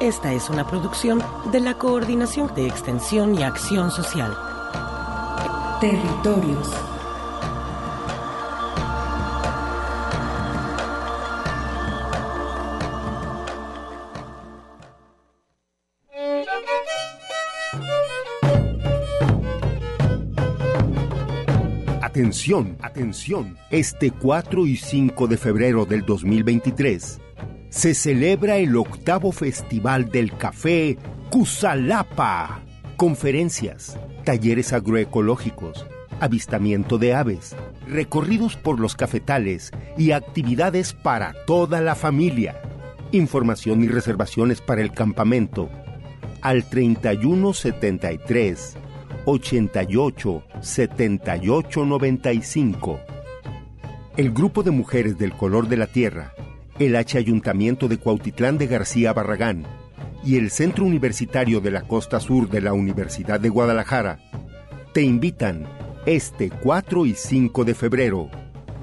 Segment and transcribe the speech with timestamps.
[0.00, 1.20] Esta es una producción
[1.50, 4.32] de la Coordinación de Extensión y Acción Social.
[5.80, 6.70] Territorios.
[22.00, 23.58] Atención, atención.
[23.70, 27.20] Este 4 y 5 de febrero del 2023
[27.70, 30.98] se celebra el octavo Festival del Café
[31.30, 32.60] Cusalapa.
[32.96, 35.86] Conferencias, talleres agroecológicos,
[36.18, 37.54] avistamiento de aves,
[37.86, 42.60] recorridos por los cafetales y actividades para toda la familia.
[43.12, 45.70] Información y reservaciones para el campamento
[46.40, 48.76] al 3173
[49.24, 53.00] 88 78 95.
[54.16, 56.32] El grupo de mujeres del color de la tierra,
[56.78, 59.66] el H Ayuntamiento de Cuautitlán de García Barragán
[60.24, 64.18] y el Centro Universitario de la Costa Sur de la Universidad de Guadalajara
[64.92, 65.66] te invitan
[66.06, 68.30] este 4 y 5 de febrero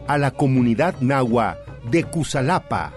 [0.07, 1.57] a la comunidad nahua
[1.89, 2.93] de Cusalapa.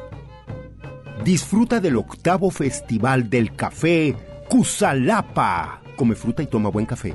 [1.25, 4.15] Disfruta del octavo Festival del Café
[4.49, 5.83] Cusalapa.
[5.97, 7.15] Come fruta y toma buen café.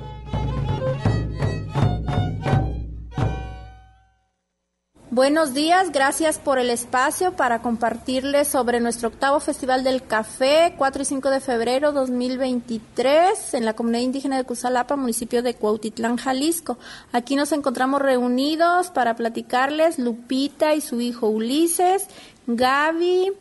[5.14, 11.04] Buenos días, gracias por el espacio para compartirles sobre nuestro octavo Festival del Café, 4
[11.04, 16.80] y 5 de febrero 2023, en la comunidad indígena de Cusalapa, municipio de Cuautitlán, Jalisco.
[17.12, 22.08] Aquí nos encontramos reunidos para platicarles Lupita y su hijo Ulises,
[22.48, 23.34] Gaby,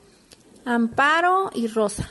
[0.66, 2.06] Amparo y Rosa.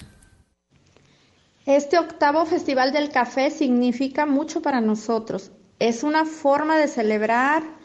[1.68, 5.52] Este octavo Festival del Café significa mucho para nosotros.
[5.78, 7.80] Es una forma de celebrar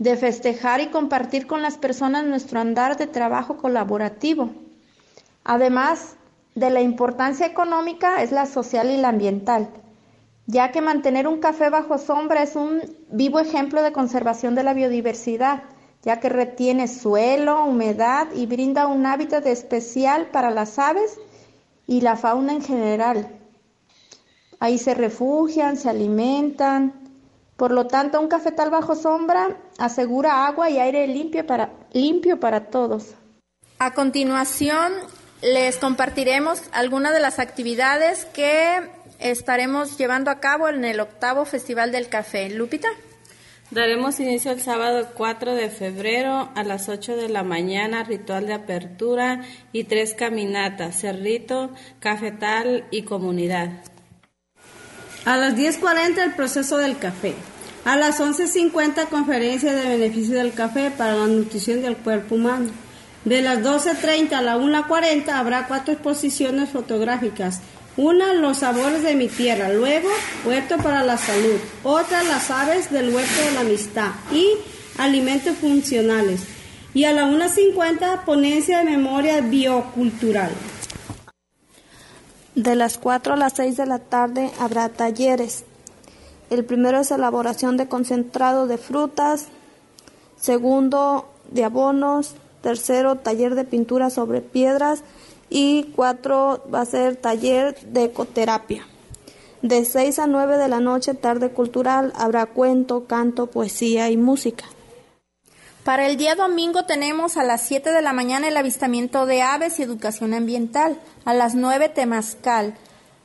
[0.00, 4.48] de festejar y compartir con las personas nuestro andar de trabajo colaborativo.
[5.44, 6.16] Además
[6.54, 9.68] de la importancia económica es la social y la ambiental,
[10.46, 14.72] ya que mantener un café bajo sombra es un vivo ejemplo de conservación de la
[14.72, 15.64] biodiversidad,
[16.02, 21.18] ya que retiene suelo, humedad y brinda un hábitat especial para las aves
[21.86, 23.28] y la fauna en general.
[24.60, 26.99] Ahí se refugian, se alimentan,
[27.60, 32.70] por lo tanto, un cafetal bajo sombra asegura agua y aire limpio para, limpio para
[32.70, 33.16] todos.
[33.78, 34.90] A continuación,
[35.42, 38.80] les compartiremos algunas de las actividades que
[39.18, 42.48] estaremos llevando a cabo en el octavo Festival del Café.
[42.48, 42.88] Lupita.
[43.70, 48.54] Daremos inicio el sábado 4 de febrero a las 8 de la mañana, ritual de
[48.54, 53.82] apertura y tres caminatas, cerrito, cafetal y comunidad.
[55.24, 57.34] A las 10.40 el proceso del café.
[57.84, 62.70] A las 11.50 conferencia de beneficio del café para la nutrición del cuerpo humano.
[63.24, 67.60] De las 12.30 a la 1.40 habrá cuatro exposiciones fotográficas.
[67.98, 69.68] Una, los sabores de mi tierra.
[69.68, 70.08] Luego,
[70.46, 71.58] huerto para la salud.
[71.82, 74.12] Otra, las aves del huerto de la amistad.
[74.32, 74.46] Y
[74.96, 76.40] alimentos funcionales.
[76.94, 80.50] Y a la 1.50, ponencia de memoria biocultural.
[82.60, 85.64] De las 4 a las 6 de la tarde habrá talleres.
[86.50, 89.46] El primero es elaboración de concentrado de frutas.
[90.38, 92.34] Segundo, de abonos.
[92.60, 95.04] Tercero, taller de pintura sobre piedras.
[95.48, 98.86] Y cuatro, va a ser taller de ecoterapia.
[99.62, 104.66] De 6 a 9 de la noche, tarde cultural, habrá cuento, canto, poesía y música.
[105.90, 109.80] Para el día domingo tenemos a las 7 de la mañana el avistamiento de aves
[109.80, 112.76] y educación ambiental, a las 9 temazcal,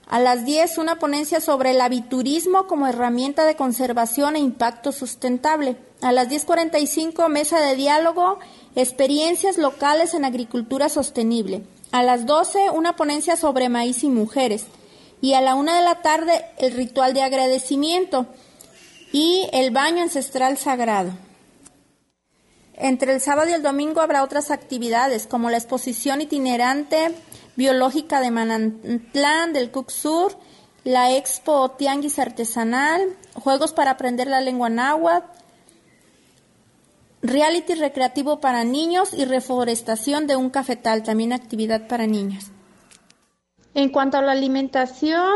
[0.07, 5.77] a las 10 una ponencia sobre el aviturismo como herramienta de conservación e impacto sustentable,
[6.01, 8.39] a las 10.45 mesa de diálogo,
[8.75, 11.61] experiencias locales en agricultura sostenible,
[11.91, 14.65] a las 12 una ponencia sobre maíz y mujeres,
[15.21, 18.25] y a la una de la tarde el ritual de agradecimiento
[19.11, 21.11] y el baño ancestral sagrado.
[22.77, 27.15] Entre el sábado y el domingo habrá otras actividades como la exposición itinerante
[27.55, 30.37] biológica de Manantlán del Cook Sur,
[30.83, 35.25] la expo Tianguis Artesanal, juegos para aprender la lengua náhuatl,
[37.21, 42.51] reality recreativo para niños y reforestación de un cafetal, también actividad para niños.
[43.73, 45.33] En cuanto a la alimentación,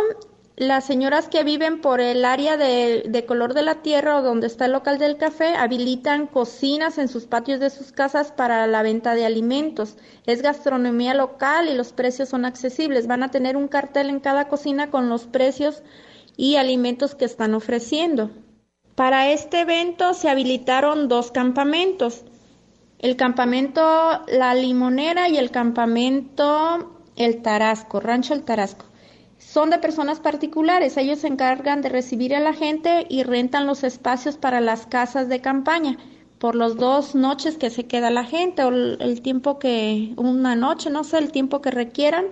[0.60, 4.66] las señoras que viven por el área de, color de la tierra o donde está
[4.66, 9.16] el local del café habilitan cocinas en sus patios de sus casas para la venta
[9.16, 9.96] de alimentos.
[10.26, 13.08] Es gastronomía local y los precios son accesibles.
[13.08, 15.82] Van a tener un cartel en cada cocina con los precios
[16.36, 18.30] y alimentos que están ofreciendo.
[18.96, 22.26] Para este evento se habilitaron dos campamentos,
[22.98, 23.82] el campamento
[24.28, 28.89] La Limonera y el campamento El Tarasco, Rancho El Tarasco.
[29.52, 33.84] Son de personas particulares, ellos se encargan de recibir a la gente y rentan los
[33.84, 35.98] espacios para las casas de campaña
[36.38, 40.92] por las dos noches que se queda la gente o el tiempo que, una noche,
[40.92, 42.26] no sé, el tiempo que requieran.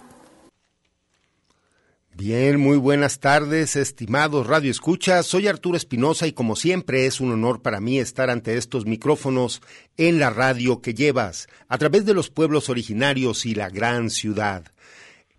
[2.17, 5.25] Bien, muy buenas tardes, estimados Radio Escucha.
[5.25, 9.63] Soy Arturo Espinosa y como siempre es un honor para mí estar ante estos micrófonos
[9.97, 14.74] en la radio que llevas a través de los pueblos originarios y la gran ciudad.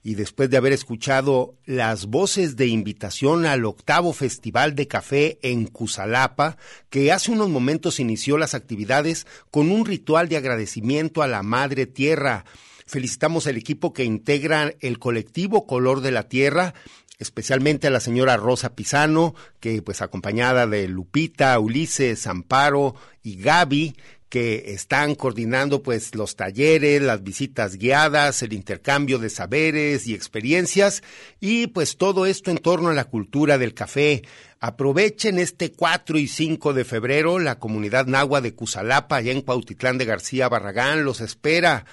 [0.06, 5.66] Y después de haber escuchado las voces de invitación al octavo Festival de Café en
[5.66, 6.58] Cusalapa,
[6.92, 11.88] que hace unos momentos inició las actividades con un ritual de agradecimiento a la Madre
[11.88, 12.46] Tierra,
[12.88, 16.76] Felicitamos al equipo que integra el colectivo Color de la Tierra,
[17.18, 22.94] especialmente a la señora Rosa Pisano, que pues acompañada de Lupita, Ulises, Amparo
[23.24, 23.96] y Gaby,
[24.36, 31.04] que están coordinando pues los talleres, las visitas guiadas, el intercambio de saberes y experiencias
[31.40, 34.24] y pues todo esto en torno a la cultura del café.
[34.60, 39.98] Aprovechen este 4 y 5 de febrero, la comunidad nahua de Cusalapa, allá en Cuautitlán
[39.98, 41.86] de García Barragán, los espera.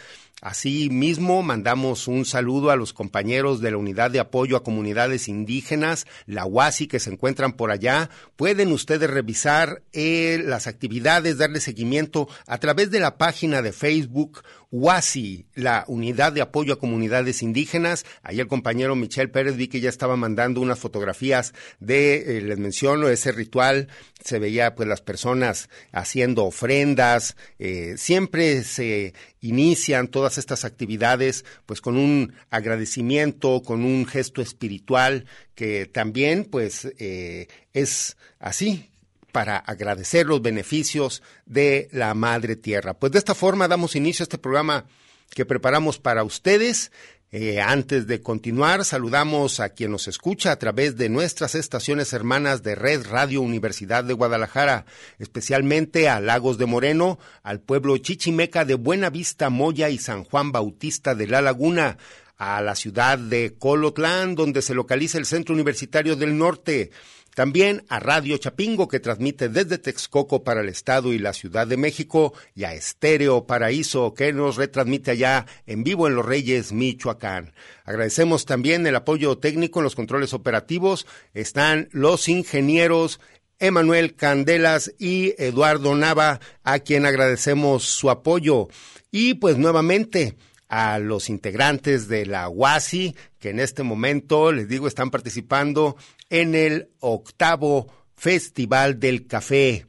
[0.43, 6.05] Asimismo, mandamos un saludo a los compañeros de la Unidad de Apoyo a Comunidades Indígenas,
[6.27, 8.11] la UASI, que se encuentran por allá.
[8.35, 14.43] Pueden ustedes revisar eh, las actividades, darle seguimiento a través de la página de Facebook
[14.73, 18.05] UASI, la Unidad de Apoyo a Comunidades Indígenas.
[18.23, 22.59] Ahí el compañero Michel Pérez vi que ya estaba mandando unas fotografías de, eh, les
[22.59, 23.89] menciono, ese ritual.
[24.25, 27.37] Se veía pues las personas haciendo ofrendas.
[27.59, 35.27] Eh, siempre se inician todas estas actividades pues con un agradecimiento, con un gesto espiritual
[35.55, 38.92] que también pues eh, es así
[39.33, 42.95] para agradecer los beneficios de la Madre Tierra.
[42.95, 44.85] Pues de esta forma damos inicio a este programa
[45.31, 46.93] que preparamos para ustedes.
[47.35, 52.63] Eh, antes de continuar, saludamos a quien nos escucha a través de nuestras estaciones hermanas
[52.63, 54.85] de Red Radio Universidad de Guadalajara,
[55.19, 61.15] especialmente a Lagos de Moreno, al pueblo chichimeca de Buenavista, Moya y San Juan Bautista
[61.15, 61.97] de la Laguna,
[62.37, 66.91] a la ciudad de Colotlán, donde se localiza el Centro Universitario del Norte,
[67.35, 71.77] también a Radio Chapingo, que transmite desde Texcoco para el Estado y la Ciudad de
[71.77, 77.53] México, y a Estéreo Paraíso, que nos retransmite allá en vivo en Los Reyes, Michoacán.
[77.85, 81.07] Agradecemos también el apoyo técnico en los controles operativos.
[81.33, 83.21] Están los ingenieros
[83.59, 88.69] Emanuel Candelas y Eduardo Nava, a quien agradecemos su apoyo.
[89.11, 90.37] Y pues nuevamente,
[90.69, 95.97] a los integrantes de la UASI, que en este momento, les digo, están participando
[96.33, 99.87] en el octavo Festival del Café.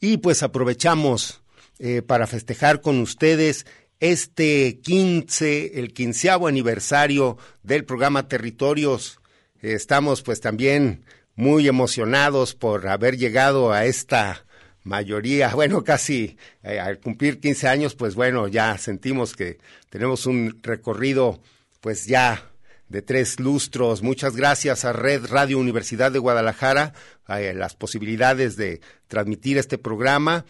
[0.00, 1.40] Y pues aprovechamos
[1.78, 3.64] eh, para festejar con ustedes
[3.98, 9.18] este 15, el quinceavo aniversario del programa Territorios.
[9.62, 11.04] estamos pues también
[11.34, 14.44] muy emocionados por haber llegado a esta
[14.84, 19.56] mayoría, bueno, casi eh, al cumplir 15 años, pues bueno, ya sentimos que
[19.88, 21.40] tenemos un recorrido,
[21.80, 22.50] pues ya
[22.88, 24.02] de tres lustros.
[24.02, 26.94] Muchas gracias a Red Radio Universidad de Guadalajara,
[27.26, 30.44] a eh, las posibilidades de transmitir este programa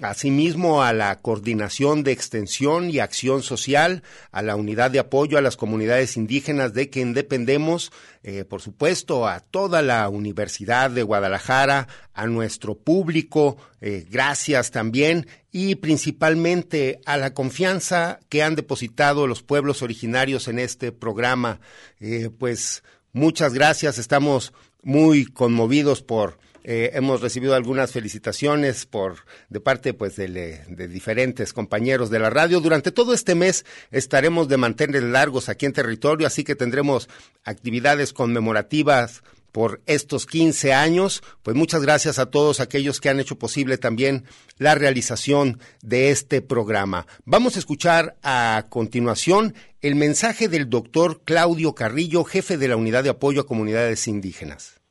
[0.00, 5.42] asimismo a la coordinación de extensión y acción social, a la unidad de apoyo a
[5.42, 11.88] las comunidades indígenas de quien dependemos, eh, por supuesto, a toda la Universidad de Guadalajara,
[12.14, 19.42] a nuestro público, eh, gracias también, y principalmente a la confianza que han depositado los
[19.42, 21.60] pueblos originarios en este programa.
[22.00, 22.82] Eh, pues
[23.12, 29.16] muchas gracias, estamos muy conmovidos por eh, hemos recibido algunas felicitaciones por
[29.48, 32.60] de parte pues de, de, diferentes compañeros de la radio.
[32.60, 37.08] Durante todo este mes estaremos de mantener largos aquí en territorio, así que tendremos
[37.44, 41.22] actividades conmemorativas por estos 15 años.
[41.42, 44.24] Pues muchas gracias a todos aquellos que han hecho posible también
[44.58, 47.06] la realización de este programa.
[47.24, 53.04] Vamos a escuchar a continuación el mensaje del doctor Claudio Carrillo, jefe de la Unidad
[53.04, 54.81] de Apoyo a Comunidades Indígenas.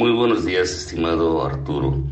[0.00, 2.02] Muy buenos días, estimado Arturo.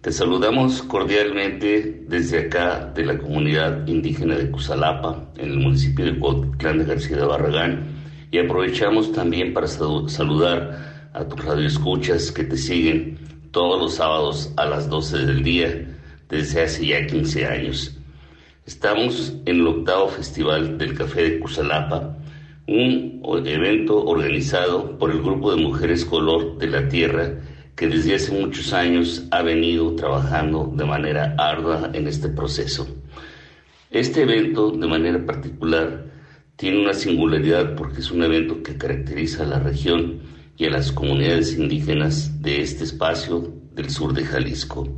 [0.00, 6.16] Te saludamos cordialmente desde acá de la comunidad indígena de Cusalapa, en el municipio de
[6.16, 7.88] Cuauhtlán de García de Barragán,
[8.30, 13.18] y aprovechamos también para saludar a tus radioescuchas que te siguen
[13.50, 15.88] todos los sábados a las 12 del día
[16.28, 17.98] desde hace ya 15 años.
[18.64, 22.16] Estamos en el octavo Festival del Café de Cusalapa,
[22.66, 27.34] un evento organizado por el Grupo de Mujeres Color de la Tierra
[27.76, 32.86] que desde hace muchos años ha venido trabajando de manera ardua en este proceso.
[33.90, 36.06] Este evento, de manera particular,
[36.56, 40.20] tiene una singularidad porque es un evento que caracteriza a la región
[40.56, 44.88] y a las comunidades indígenas de este espacio del sur de Jalisco.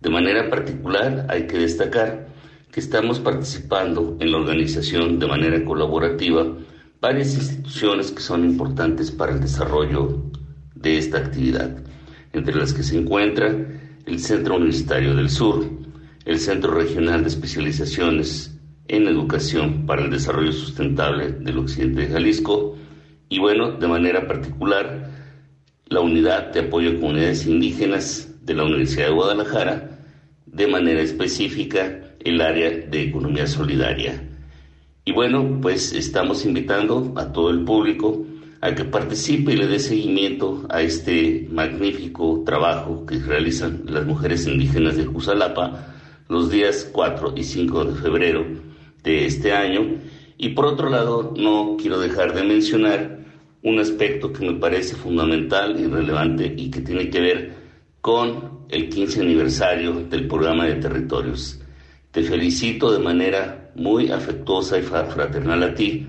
[0.00, 2.28] De manera particular, hay que destacar
[2.72, 6.46] que estamos participando en la organización de manera colaborativa
[7.00, 10.24] varias instituciones que son importantes para el desarrollo
[10.74, 11.82] de esta actividad,
[12.32, 13.48] entre las que se encuentra
[14.06, 15.68] el Centro Universitario del Sur,
[16.24, 22.76] el Centro Regional de Especializaciones en Educación para el Desarrollo Sustentable del Occidente de Jalisco
[23.28, 25.10] y bueno, de manera particular,
[25.86, 29.98] la Unidad de Apoyo a Comunidades Indígenas de la Universidad de Guadalajara,
[30.46, 34.22] de manera específica el área de economía solidaria.
[35.04, 38.24] Y bueno, pues estamos invitando a todo el público
[38.60, 44.46] a que participe y le dé seguimiento a este magnífico trabajo que realizan las mujeres
[44.46, 45.94] indígenas de Cusalapa
[46.28, 48.46] los días 4 y 5 de febrero
[49.02, 49.96] de este año.
[50.36, 53.20] Y por otro lado, no quiero dejar de mencionar
[53.62, 57.54] un aspecto que me parece fundamental y relevante y que tiene que ver
[58.00, 61.59] con el 15 aniversario del programa de territorios.
[62.12, 66.06] Te felicito de manera muy afectuosa y fraternal a ti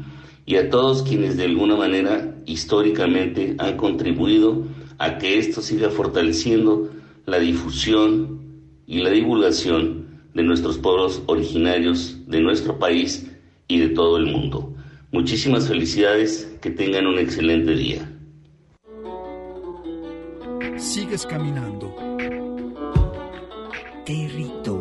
[0.48, 4.66] y a todos quienes de alguna manera históricamente han contribuido
[4.98, 6.90] a que esto siga fortaleciendo
[7.26, 8.42] la difusión
[8.88, 13.30] y la divulgación de nuestros pueblos originarios de nuestro país
[13.68, 14.74] y de todo el mundo.
[15.12, 18.12] Muchísimas felicidades, que tengan un excelente día.
[20.78, 21.96] Sigues caminando.
[24.06, 24.81] Territorio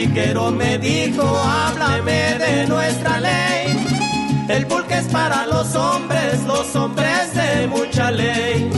[0.00, 4.46] El tachiquero me dijo, háblame de nuestra ley.
[4.48, 8.70] El pulque es para los hombres, los hombres de mucha ley.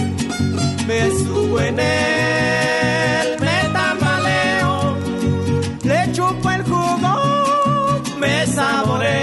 [0.89, 4.97] Me subo en él, me tambaleo,
[5.85, 9.23] le chupo el jugo, me saboreo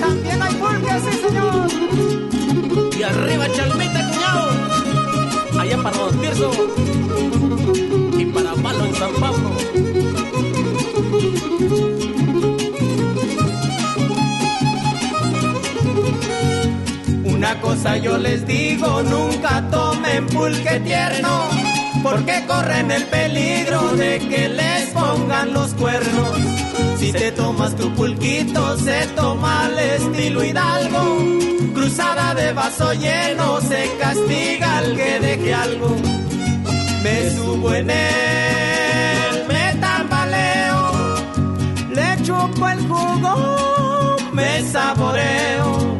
[0.00, 1.68] también hay pulque, sí señor.
[2.98, 5.60] Y arriba Chalmita, cuñado.
[5.60, 7.01] Allá para Tirso.
[8.80, 9.50] En San Pablo.
[17.60, 21.48] cosa yo les digo, nunca tomen pulque tierno,
[22.02, 26.38] porque corren el peligro de que les pongan los cuernos.
[26.98, 31.18] Si te tomas tu pulquito, se toma al estilo hidalgo.
[31.74, 34.41] Cruzada de vaso lleno, se castiga
[37.02, 41.16] Me subo en él, me tambaleo,
[41.90, 45.98] le chupo el jugo, me saboreo.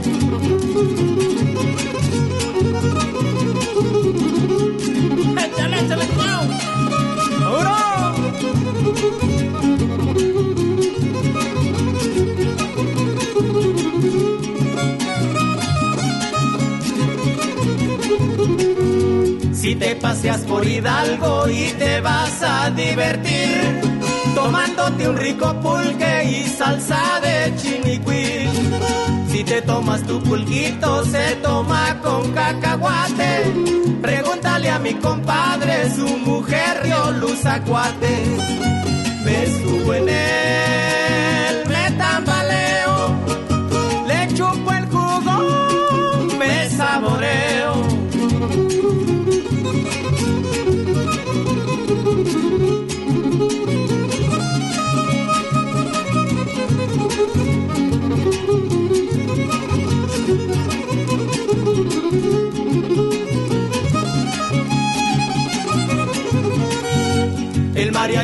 [5.45, 6.43] Échale, échale, cuñado.
[19.63, 23.61] Si te paseas por Hidalgo y te vas a divertir,
[24.35, 28.51] tomándote un rico pulque y salsa de chinicuil.
[29.31, 33.53] Si te tomas tu pulquito, se toma con cacahuate.
[34.03, 38.19] Pregúntale a mi compadre, su mujer dio luz a cuate.
[39.25, 40.42] Me él,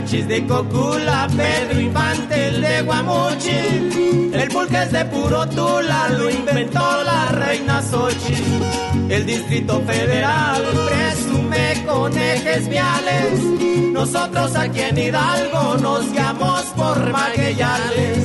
[0.08, 4.32] mariachis de Cocula, Pedro Infante, el de Guamuchi.
[4.32, 8.34] El pulque es de puro tula, lo inventó la reina Sochi.
[9.08, 13.40] El Distrito Federal presume con ejes viales.
[13.92, 18.18] Nosotros aquí en Hidalgo nos llamamos por magueyales.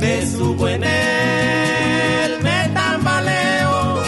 [0.00, 4.02] Me subo en él, me tambaleo,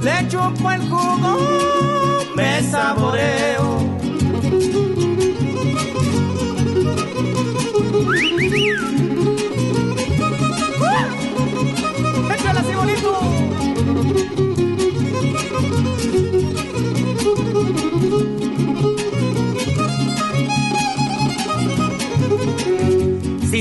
[0.00, 1.38] le chupo el jugo,
[2.34, 3.59] me saboreo.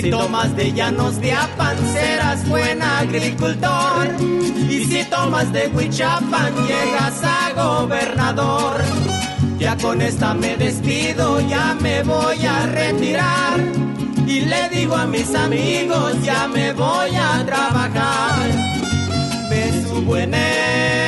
[0.09, 4.07] Si tomas de llanos de Apan, serás buen agricultor.
[4.67, 8.81] Y si tomas de Huichapan, llegas a gobernador.
[9.59, 13.59] Ya con esta me despido, ya me voy a retirar.
[14.25, 18.49] Y le digo a mis amigos, ya me voy a trabajar.
[19.47, 20.98] Me subo en él,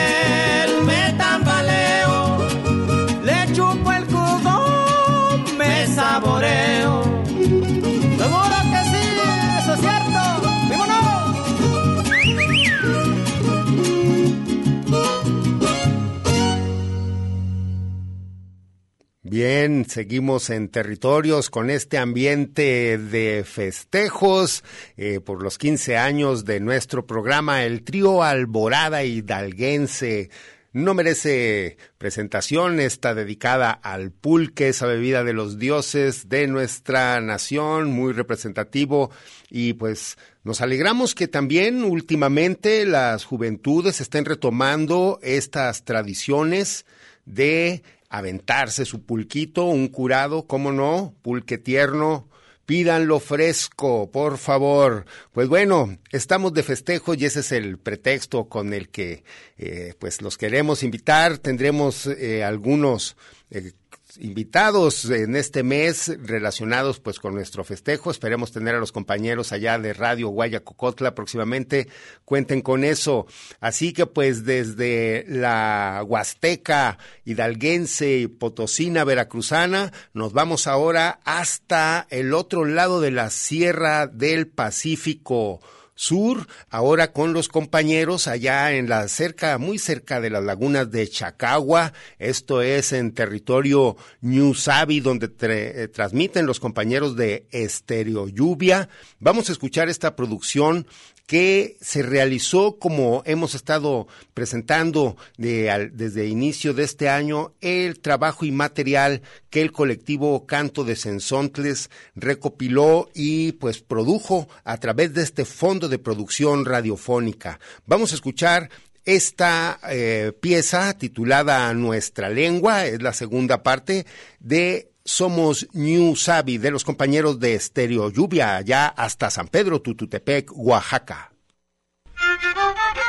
[19.44, 24.64] Bien, seguimos en territorios con este ambiente de festejos
[24.98, 30.30] eh, por los 15 años de nuestro programa, el trío Alborada Hidalguense.
[30.74, 37.90] No merece presentación, está dedicada al pulque, esa bebida de los dioses de nuestra nación,
[37.92, 39.10] muy representativo
[39.50, 46.86] y pues nos alegramos que también últimamente las juventudes estén retomando estas tradiciones
[47.26, 52.28] de aventarse su pulquito, un curado, cómo no, pulque tierno,
[52.66, 55.06] pídanlo fresco, por favor.
[55.32, 59.24] Pues bueno, estamos de festejo y ese es el pretexto con el que
[59.58, 61.38] eh, pues los queremos invitar.
[61.38, 63.16] Tendremos eh, algunos
[63.50, 63.72] eh,
[64.20, 68.12] invitados en este mes relacionados pues con nuestro festejo.
[68.12, 71.88] Esperemos tener a los compañeros allá de Radio Guayacocotla próximamente.
[72.26, 73.28] Cuenten con eso.
[73.60, 82.34] Así que pues desde la Huasteca hidalguense y potosina veracruzana nos vamos ahora hasta el
[82.34, 85.62] otro lado de la Sierra del Pacífico.
[85.94, 91.08] Sur, ahora con los compañeros allá en la cerca, muy cerca de las lagunas de
[91.08, 98.90] Chacagua, esto es en territorio New Sabi, donde eh, transmiten los compañeros de Estereo Lluvia.
[99.20, 100.88] Vamos a escuchar esta producción
[101.28, 108.00] que se realizó como hemos estado presentando de, al, desde inicio de este año el
[108.00, 115.14] trabajo y material que el colectivo Canto de Sensontles recopiló y pues produjo a través
[115.14, 117.60] de este fondo de producción radiofónica.
[117.86, 118.70] Vamos a escuchar
[119.06, 124.06] esta eh, pieza titulada Nuestra lengua, es la segunda parte
[124.40, 130.50] de somos New Sabi de los compañeros de Estéreo Lluvia, allá hasta San Pedro Tututepec,
[130.56, 131.34] Oaxaca.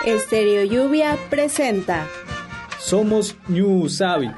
[0.04, 2.08] Estereo Lluvia presenta.
[2.80, 4.32] Somos New Sabi.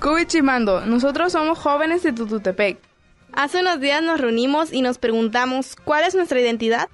[0.00, 2.78] Cubichimando, nosotros somos jóvenes de Tututepec.
[3.32, 6.88] Hace unos días nos reunimos y nos preguntamos cuál es nuestra identidad.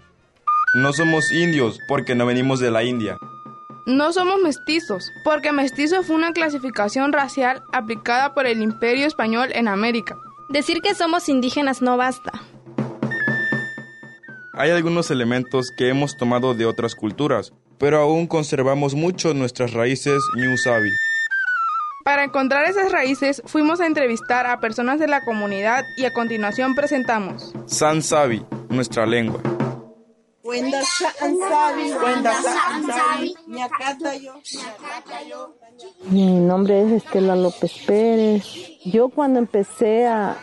[0.74, 3.18] No somos indios porque no venimos de la India.
[3.88, 9.66] No somos mestizos, porque mestizo fue una clasificación racial aplicada por el Imperio Español en
[9.66, 10.18] América.
[10.50, 12.32] Decir que somos indígenas no basta.
[14.52, 20.20] Hay algunos elementos que hemos tomado de otras culturas, pero aún conservamos mucho nuestras raíces
[20.36, 20.90] New Sabi.
[22.04, 26.74] Para encontrar esas raíces, fuimos a entrevistar a personas de la comunidad y a continuación
[26.74, 29.40] presentamos San Sabi, nuestra lengua.
[36.10, 38.44] Mi nombre es Estela López Pérez.
[38.84, 40.38] Yo cuando empecé a,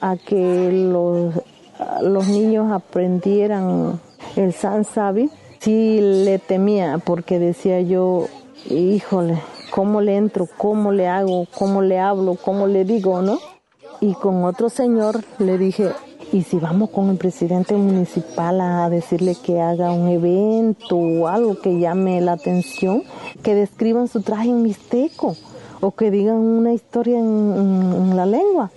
[0.00, 1.34] a que los,
[1.80, 4.00] a los niños aprendieran
[4.36, 8.28] el San Sabi, sí le temía porque decía yo,
[8.70, 10.48] híjole, ¿cómo le entro?
[10.56, 11.46] ¿Cómo le hago?
[11.52, 12.36] ¿Cómo le hablo?
[12.36, 13.22] ¿Cómo le digo?
[13.22, 13.40] ¿No?
[14.00, 15.90] Y con otro señor le dije,
[16.32, 21.58] y si vamos con el presidente municipal a decirle que haga un evento o algo
[21.58, 23.02] que llame la atención,
[23.42, 25.36] que describan su traje en mixteco
[25.80, 28.70] o que digan una historia en, la lengua.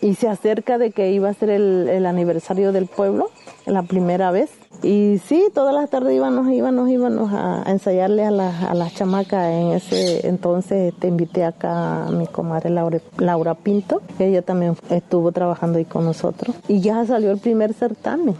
[0.00, 3.30] Y se acerca de que iba a ser el, aniversario del pueblo,
[3.66, 4.50] la primera vez.
[4.82, 9.46] Y sí, todas las tardes íbamos, íbamos, íbamos a, ensayarle a las a la chamacas.
[9.52, 14.76] En ese entonces te invité acá a mi comadre Laura, Laura Pinto, que ella también
[14.90, 16.56] estuvo trabajando ahí con nosotros.
[16.66, 18.34] Y ya salió el primer certamen.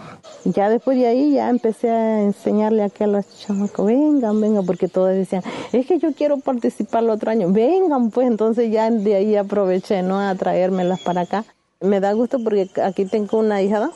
[0.45, 4.89] Ya después de ahí ya empecé a enseñarle aquí a las chamacas, vengan, vengan, porque
[4.89, 9.15] todas decían, es que yo quiero participar el otro año, vengan pues, entonces ya de
[9.15, 10.19] ahí aproveché, ¿no?
[10.19, 11.45] A traérmelas para acá.
[11.81, 13.91] Me da gusto porque aquí tengo una hija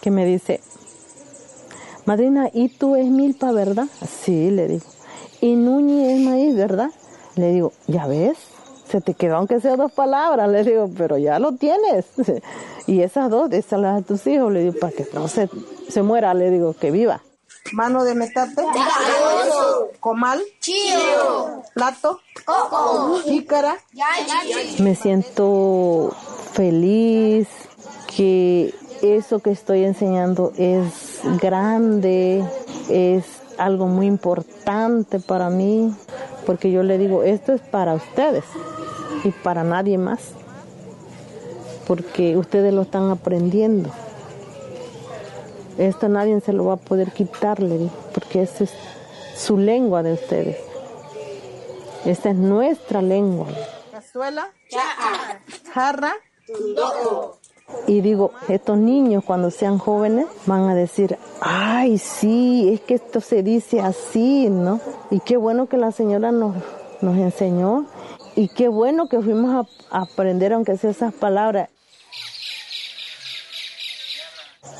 [0.00, 0.60] que me dice,
[2.04, 3.86] Madrina, ¿y tú es milpa, verdad?
[4.24, 4.86] Sí, le digo.
[5.40, 6.90] ¿Y Nuñi es maíz, verdad?
[7.36, 8.38] Le digo, ¿ya ves?
[8.88, 12.06] Se te quedó aunque sea dos palabras, le digo, pero ya lo tienes.
[12.84, 15.48] Y esas dos, esas las a tus hijos, le digo, para que no se,
[15.88, 17.22] se muera, le digo, que viva.
[17.72, 18.62] Mano de metate.
[20.00, 20.42] Comal.
[20.60, 21.62] Chío.
[21.74, 22.20] Plato.
[22.44, 23.20] Coco.
[23.20, 23.78] Jícara.
[24.80, 26.14] Me siento
[26.52, 27.48] feliz
[28.14, 32.44] que eso que estoy enseñando es grande,
[32.88, 33.24] es
[33.58, 35.92] algo muy importante para mí,
[36.46, 38.44] porque yo le digo, esto es para ustedes
[39.24, 40.30] y para nadie más,
[41.86, 43.90] porque ustedes lo están aprendiendo.
[45.78, 48.72] Esto nadie se lo va a poder quitarle, porque esa es
[49.36, 50.58] su lengua de ustedes.
[52.04, 53.48] Esta es nuestra lengua.
[53.90, 54.48] Cazuela.
[55.72, 56.14] Jarra.
[57.86, 63.20] Y digo, estos niños cuando sean jóvenes van a decir, ay, sí, es que esto
[63.20, 64.80] se dice así, ¿no?
[65.10, 66.54] Y qué bueno que la señora nos,
[67.00, 67.86] nos enseñó
[68.34, 71.68] y qué bueno que fuimos a, aprender aunque sea esas palabras.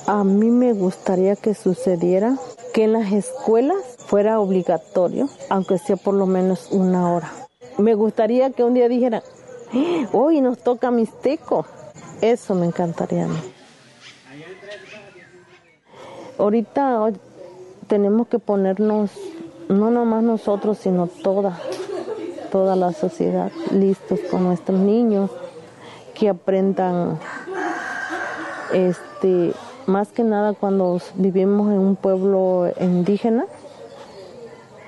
[0.07, 2.37] A mí me gustaría que sucediera
[2.73, 3.77] que en las escuelas
[4.07, 7.31] fuera obligatorio, aunque sea por lo menos una hora.
[7.79, 9.23] Me gustaría que un día dijeran,
[10.13, 11.67] hoy nos toca mixteco.
[12.23, 13.27] Eso me encantaría.
[16.39, 17.11] Ahorita
[17.89, 19.11] tenemos que ponernos,
[19.69, 21.59] no nomás nosotros, sino toda,
[22.53, 25.31] toda la sociedad, listos con nuestros niños,
[26.15, 27.19] que aprendan,
[28.73, 29.53] este,
[29.87, 33.47] más que nada cuando vivimos en un pueblo indígena,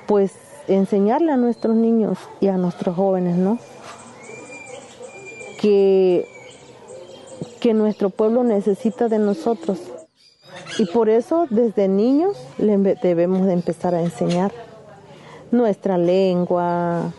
[0.07, 0.37] pues
[0.69, 3.59] enseñarle a nuestros niños y a nuestros jóvenes, ¿no?
[5.61, 6.29] Que
[7.65, 9.79] que nuestro pueblo necesita de nosotros.
[10.79, 14.53] Y por eso desde niños debemos de empezar a enseñar
[15.51, 17.15] nuestra lengua,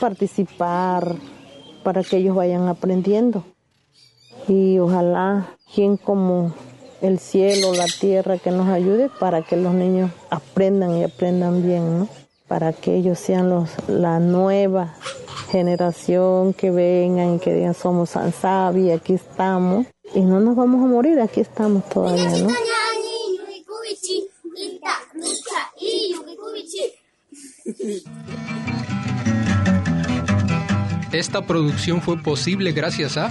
[0.00, 1.16] participar,
[1.84, 3.44] para que ellos vayan aprendiendo.
[4.48, 6.54] Y ojalá quien como
[7.02, 11.98] el cielo, la tierra, que nos ayude para que los niños aprendan y aprendan bien,
[11.98, 12.08] ¿no?
[12.48, 14.94] Para que ellos sean los, la nueva
[15.50, 19.86] generación que vengan y que digan somos Sansabi, aquí estamos.
[20.14, 22.48] Y no nos vamos a morir, aquí estamos todavía.
[31.12, 33.30] Esta producción fue posible gracias a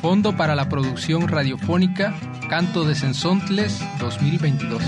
[0.00, 2.14] Fondo para la Producción Radiofónica
[2.48, 4.82] Canto de Sensontles 2022.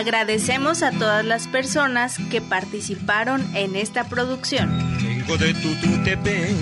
[0.00, 4.70] Agradecemos a todas las personas que participaron en esta producción.
[4.96, 6.56] Vengo de Tututepec,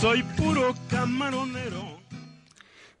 [0.00, 2.00] soy puro camaronero.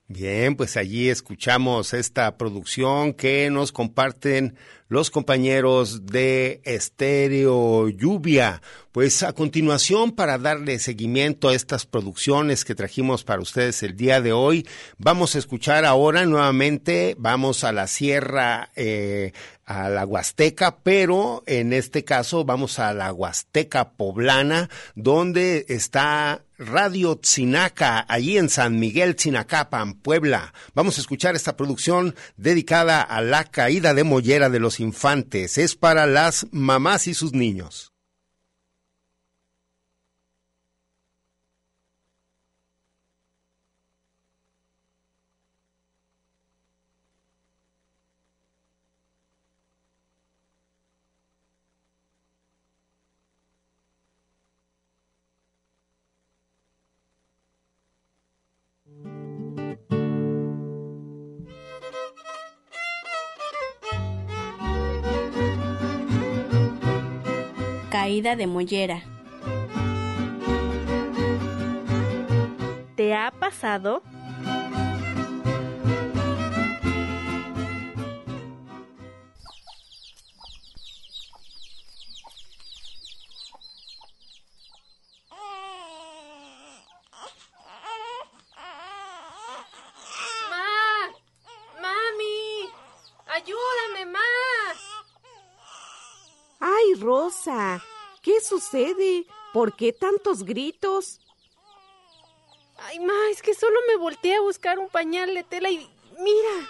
[0.08, 8.62] Bien, pues allí escuchamos esta producción que nos comparten los compañeros de Estéreo Lluvia.
[8.92, 14.22] Pues a continuación, para darle seguimiento a estas producciones que trajimos para ustedes el día
[14.22, 19.32] de hoy, vamos a escuchar ahora nuevamente, vamos a la Sierra, eh,
[19.66, 27.16] a la Huasteca, pero en este caso vamos a la Huasteca Poblana, donde está Radio
[27.16, 30.54] Tzinaca, allí en San Miguel Tzinacapan, Puebla.
[30.74, 35.58] Vamos a escuchar esta producción dedicada a la caída de mollera de los infantes.
[35.58, 37.92] Es para las mamás y sus niños.
[67.96, 69.02] Caída de mollera.
[72.94, 74.02] ¿Te ha pasado?
[98.22, 99.24] ¿Qué sucede?
[99.52, 101.20] ¿Por qué tantos gritos?
[102.76, 105.78] Ay, ma, es que solo me volteé a buscar un pañal de tela y
[106.18, 106.68] mira.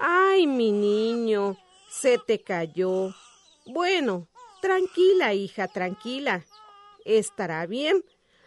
[0.00, 1.56] Ay, mi niño,
[1.88, 3.14] se te cayó.
[3.64, 4.28] Bueno,
[4.60, 6.44] tranquila, hija, tranquila.
[7.04, 8.04] Estará bien.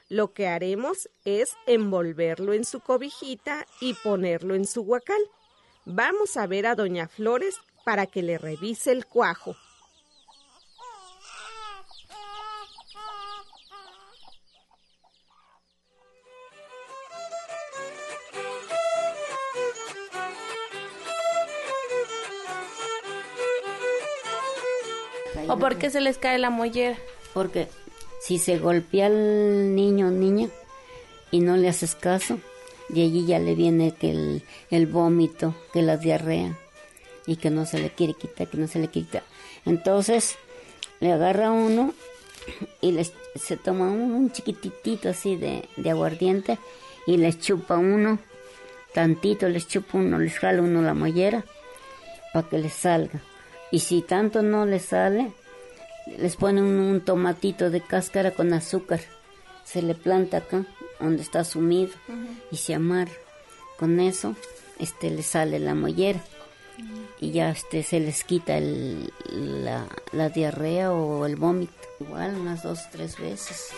[0.09, 5.21] Lo que haremos es envolverlo en su cobijita y ponerlo en su guacal.
[5.85, 7.55] Vamos a ver a doña Flores
[7.85, 9.55] para que le revise el cuajo.
[25.47, 26.97] ¿O por qué se les cae la mollera?
[27.33, 27.67] Porque
[28.21, 30.49] si se golpea al niño o niña
[31.31, 32.39] y no le haces caso,
[32.89, 36.57] de allí ya le viene que el, el vómito, que la diarrea
[37.27, 39.23] y que no se le quiere quitar, que no se le quita.
[39.65, 40.37] Entonces
[40.99, 41.93] le agarra uno
[42.81, 46.57] y les, se toma un, un chiquititito así de, de aguardiente
[47.05, 48.19] y les chupa uno,
[48.93, 51.43] tantito les chupa uno, les jala uno la mollera
[52.33, 53.21] para que les salga.
[53.71, 55.31] Y si tanto no les sale,
[56.17, 59.01] les ponen un, tomatito de cáscara con azúcar.
[59.63, 60.65] Se le planta acá,
[60.99, 61.91] donde está sumido,
[62.51, 63.11] y se amarra.
[63.77, 64.35] Con eso,
[64.79, 66.23] este, le sale la mollera.
[67.19, 71.73] Y ya este, se les quita el, la, la diarrea o el vómito.
[71.99, 73.71] Igual, unas dos, tres veces.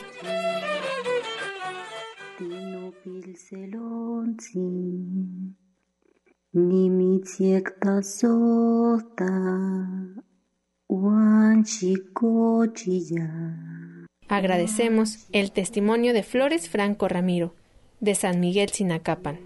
[14.28, 17.54] Agradecemos el testimonio de Flores Franco Ramiro,
[18.00, 19.40] de San Miguel Sinacapan.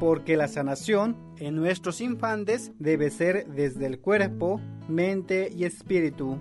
[0.00, 6.38] Porque la sanación en nuestros infantes debe ser desde el cuerpo, mente y espíritu.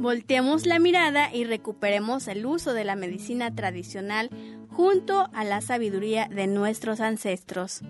[0.00, 4.30] Volteemos la mirada y recuperemos el uso de la medicina tradicional
[4.70, 7.82] junto a la sabiduría de nuestros ancestros.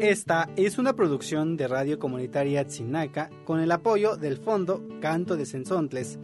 [0.00, 5.46] Esta es una producción de Radio Comunitaria Tzinaca con el apoyo del Fondo Canto de
[5.46, 6.18] Sensontles,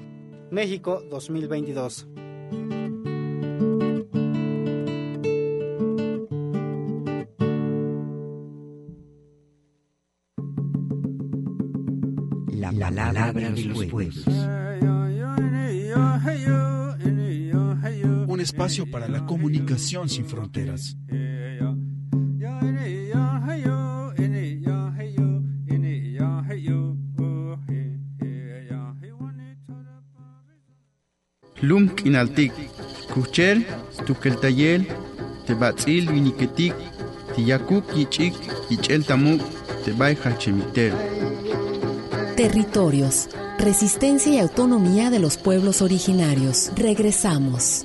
[0.51, 2.07] México 2022.
[12.53, 14.27] La palabra de los pueblos.
[18.29, 20.97] Un espacio para la comunicación sin fronteras.
[31.67, 32.53] Lum kinaltik,
[33.13, 33.65] kuchel,
[34.07, 34.85] tukeltayel,
[35.47, 36.75] tebatzil viniketik,
[37.35, 38.35] tiyakuk yichik,
[38.71, 39.43] yichel tamuk,
[39.85, 40.95] tebay hachemitel.
[42.37, 46.71] Territorios, resistencia y autonomía de los pueblos originarios.
[46.77, 47.85] Regresamos.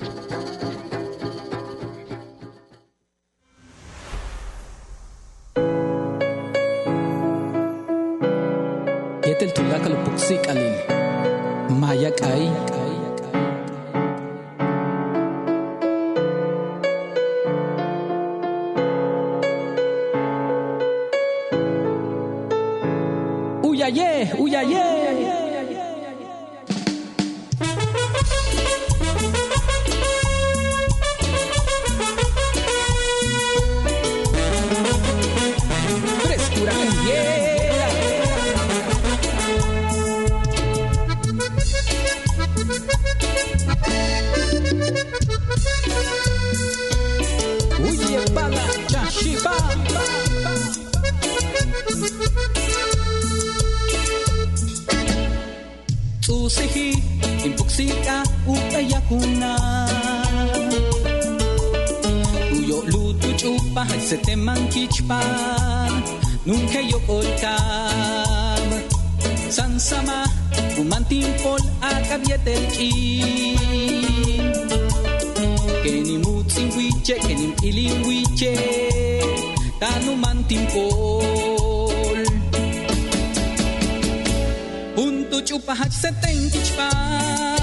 [85.92, 87.56] Você tem que te parar.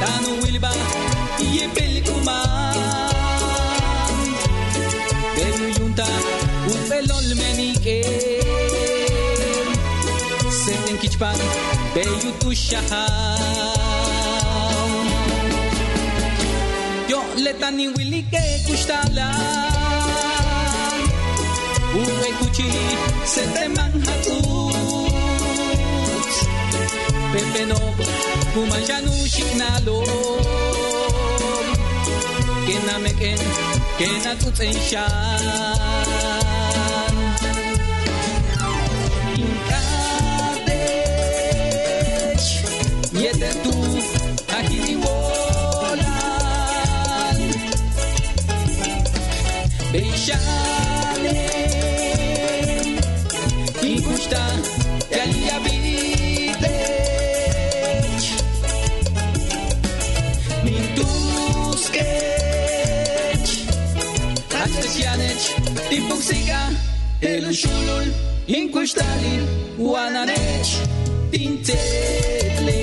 [0.00, 0.72] Tá no Willy Bar
[1.38, 2.42] e é película.
[5.36, 6.04] Pero junta
[6.66, 8.02] o pelol menique.
[10.44, 11.36] Você tem que te parar.
[11.94, 12.88] Veio tu chahal.
[17.08, 19.30] Yo letani Willy que custa lá.
[21.94, 22.70] O ecuti
[23.26, 24.67] se te manhatú
[27.38, 27.78] ven beno
[28.54, 29.98] kuman shanu shinalo
[32.66, 33.38] kena meken
[33.98, 36.07] kena tutsen shan
[67.20, 68.12] Elushulul
[68.46, 69.42] Inkustalin
[69.78, 70.70] Wananech
[71.32, 72.78] Tintele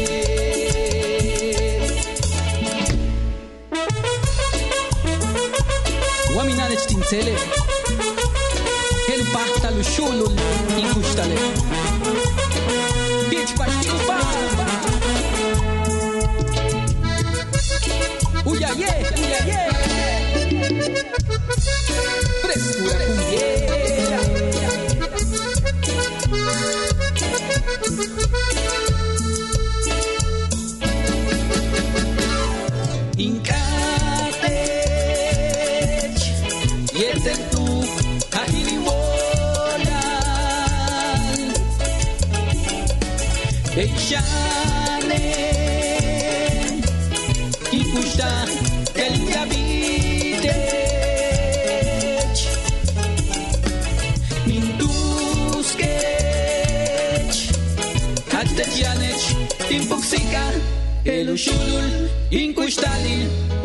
[6.36, 7.36] Waminanech Tintele
[9.14, 10.34] El Bahtalu Shulul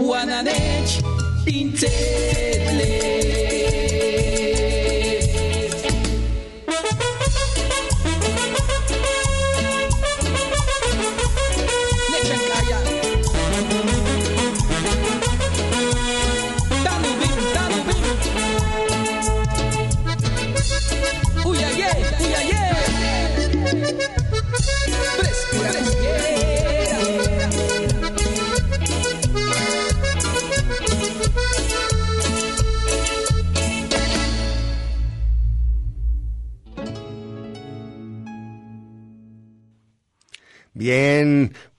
[0.00, 1.00] Inkustalil Wananech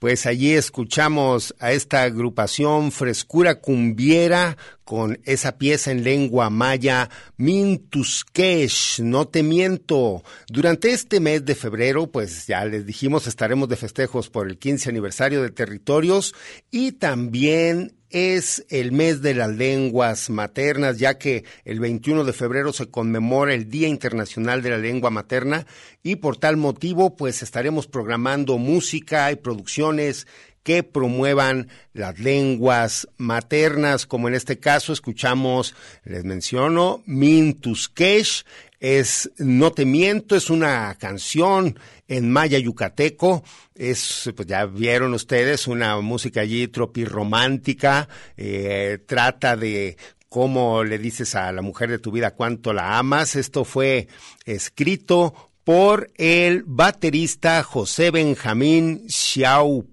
[0.02, 8.98] pues allí escuchamos a esta agrupación Frescura Cumbiera con esa pieza en lengua maya Mintuskesh,
[8.98, 10.24] no te miento.
[10.48, 14.90] Durante este mes de febrero, pues ya les dijimos, estaremos de festejos por el 15
[14.90, 16.34] aniversario de Territorios
[16.72, 22.72] y también es el mes de las lenguas maternas, ya que el 21 de febrero
[22.72, 25.66] se conmemora el Día Internacional de la Lengua Materna
[26.02, 30.26] y por tal motivo pues estaremos programando música y producciones
[30.62, 38.44] que promuevan las lenguas maternas, como en este caso escuchamos, les menciono, Mintuskesh,
[38.82, 41.78] es No te miento, es una canción
[42.08, 43.44] en maya yucateco,
[43.76, 49.96] es, pues ya vieron ustedes, una música allí tropirromántica, eh, trata de
[50.28, 53.36] cómo le dices a la mujer de tu vida cuánto la amas.
[53.36, 54.08] Esto fue
[54.46, 59.06] escrito por el baterista José Benjamín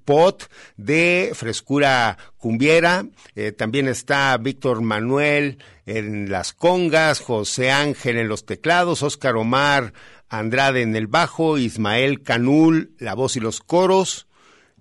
[0.05, 3.05] Pot de Frescura Cumbiera.
[3.35, 9.93] Eh, también está Víctor Manuel en las congas, José Ángel en los teclados, Óscar Omar
[10.29, 14.27] Andrade en el bajo, Ismael Canul, la voz y los coros,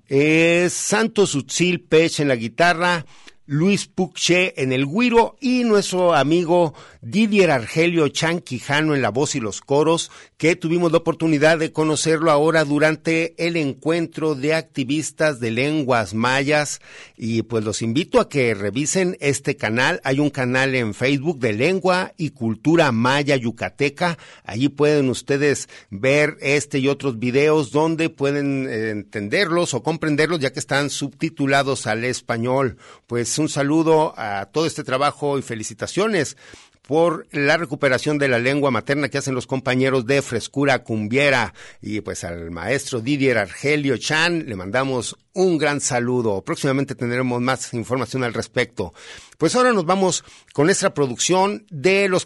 [0.09, 3.07] eh, Santos Utzil Pech en la guitarra,
[3.51, 9.40] Luis Puche en el guiro y nuestro amigo Didier Argelio Chanquijano en la voz y
[9.40, 15.51] los coros, que tuvimos la oportunidad de conocerlo ahora durante el encuentro de activistas de
[15.51, 16.80] lenguas mayas.
[17.16, 20.03] Y pues los invito a que revisen este canal.
[20.05, 24.18] Hay un canal en Facebook de lengua y cultura maya yucateca.
[24.44, 30.53] Allí pueden ustedes ver este y otros videos donde pueden eh, entenderlos o comprenderlos ya
[30.53, 32.76] que están subtitulados al español.
[33.07, 36.36] Pues un saludo a todo este trabajo y felicitaciones
[36.89, 42.01] por la recuperación de la lengua materna que hacen los compañeros de Frescura Cumbiera y
[42.01, 46.43] pues al maestro Didier Argelio Chan le mandamos un gran saludo.
[46.43, 48.95] Próximamente tendremos más información al respecto.
[49.36, 50.24] Pues ahora nos vamos
[50.55, 52.24] con nuestra producción de los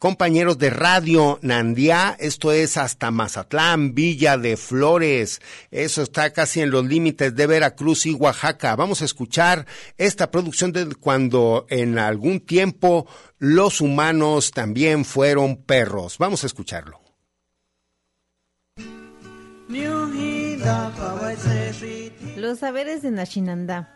[0.00, 6.70] compañeros de Radio Nandía, esto es hasta Mazatlán, Villa de Flores, eso está casi en
[6.70, 8.74] los límites de Veracruz y Oaxaca.
[8.76, 9.66] Vamos a escuchar
[9.98, 13.06] esta producción de cuando en algún tiempo
[13.38, 16.16] los humanos también fueron perros.
[16.16, 16.98] Vamos a escucharlo.
[22.36, 23.94] Los saberes de Nashinandá.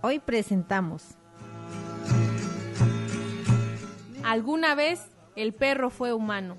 [0.00, 1.02] Hoy presentamos.
[4.22, 5.00] Alguna vez
[5.40, 6.58] el perro fue humano.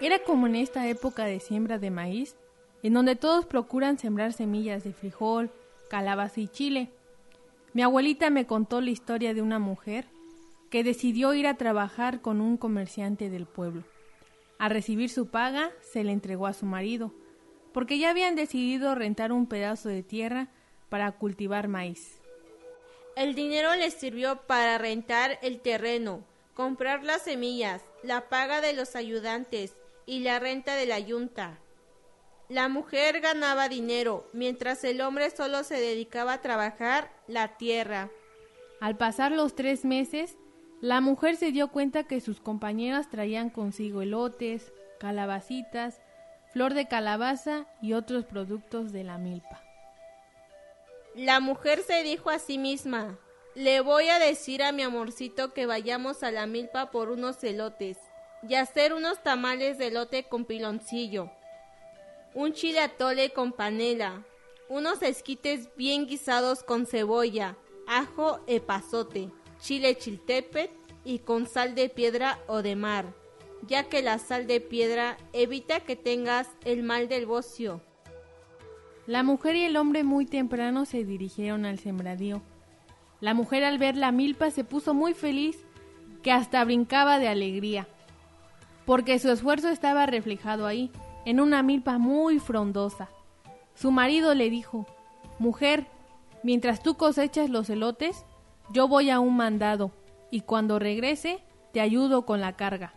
[0.00, 2.36] Era como en esta época de siembra de maíz,
[2.82, 5.50] en donde todos procuran sembrar semillas de frijol,
[5.88, 6.90] calabaza y chile.
[7.72, 10.06] Mi abuelita me contó la historia de una mujer
[10.70, 13.84] que decidió ir a trabajar con un comerciante del pueblo.
[14.62, 17.12] Al recibir su paga, se le entregó a su marido,
[17.72, 20.50] porque ya habían decidido rentar un pedazo de tierra
[20.88, 22.20] para cultivar maíz.
[23.16, 28.94] El dinero les sirvió para rentar el terreno, comprar las semillas, la paga de los
[28.94, 29.74] ayudantes
[30.06, 31.58] y la renta de la yunta.
[32.48, 38.10] La mujer ganaba dinero, mientras el hombre solo se dedicaba a trabajar la tierra.
[38.78, 40.36] Al pasar los tres meses,
[40.82, 46.00] la mujer se dio cuenta que sus compañeras traían consigo elotes, calabacitas,
[46.52, 49.62] flor de calabaza y otros productos de la milpa.
[51.14, 53.16] La mujer se dijo a sí misma,
[53.54, 57.98] le voy a decir a mi amorcito que vayamos a la milpa por unos elotes
[58.48, 61.30] y hacer unos tamales de elote con piloncillo,
[62.34, 64.24] un chile atole con panela,
[64.68, 67.56] unos esquites bien guisados con cebolla,
[67.86, 69.30] ajo e pasote
[69.62, 70.70] chile chiltepet
[71.04, 73.14] y con sal de piedra o de mar,
[73.66, 77.80] ya que la sal de piedra evita que tengas el mal del bocio.
[79.06, 82.42] La mujer y el hombre muy temprano se dirigieron al sembradío.
[83.20, 85.64] La mujer al ver la milpa se puso muy feliz,
[86.22, 87.88] que hasta brincaba de alegría,
[88.84, 90.90] porque su esfuerzo estaba reflejado ahí,
[91.24, 93.10] en una milpa muy frondosa.
[93.74, 94.86] Su marido le dijo,
[95.38, 95.86] Mujer,
[96.42, 98.24] mientras tú cosechas los elotes,
[98.72, 99.92] yo voy a un mandado
[100.30, 102.94] y cuando regrese te ayudo con la carga.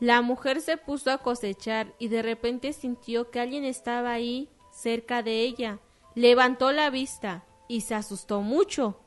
[0.00, 5.22] La mujer se puso a cosechar y de repente sintió que alguien estaba ahí cerca
[5.22, 5.78] de ella.
[6.14, 9.00] Levantó la vista y se asustó mucho.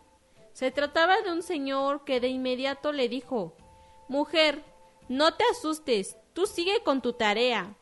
[0.54, 3.56] Se trataba de un señor que de inmediato le dijo
[4.08, 4.64] Mujer,
[5.08, 7.76] no te asustes, tú sigue con tu tarea.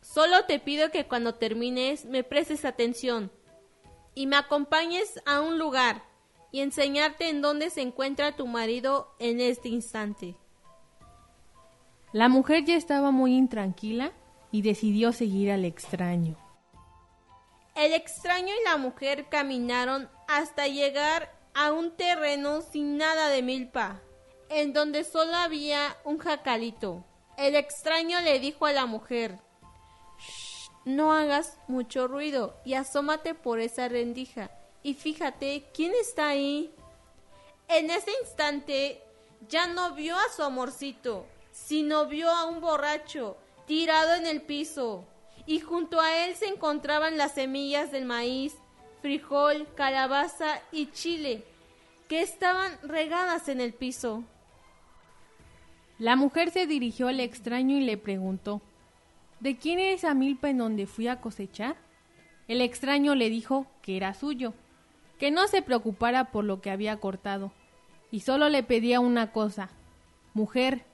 [0.00, 3.30] Solo te pido que cuando termines me prestes atención
[4.14, 6.04] y me acompañes a un lugar
[6.50, 10.36] y enseñarte en dónde se encuentra tu marido en este instante.
[12.12, 14.12] La mujer ya estaba muy intranquila
[14.50, 16.36] y decidió seguir al extraño.
[17.74, 24.00] El extraño y la mujer caminaron hasta llegar a un terreno sin nada de milpa.
[24.48, 27.04] en donde solo había un jacalito.
[27.36, 29.40] El extraño le dijo a la mujer,
[30.18, 34.50] "Shh, no hagas mucho ruido y asómate por esa rendija
[34.86, 36.70] y fíjate quién está ahí.
[37.66, 39.02] En ese instante
[39.48, 45.04] ya no vio a su amorcito, sino vio a un borracho tirado en el piso,
[45.44, 48.54] y junto a él se encontraban las semillas del maíz,
[49.02, 51.42] frijol, calabaza y chile,
[52.08, 54.22] que estaban regadas en el piso.
[55.98, 58.62] La mujer se dirigió al extraño y le preguntó,
[59.40, 61.74] ¿De quién es esa milpa en donde fui a cosechar?
[62.46, 64.54] El extraño le dijo que era suyo,
[65.18, 67.52] que no se preocupara por lo que había cortado,
[68.10, 69.70] y solo le pedía una cosa,
[70.36, 70.84] Mujer,